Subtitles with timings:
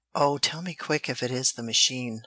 [0.15, 2.19] "Oh, tell me quick if it is the machine."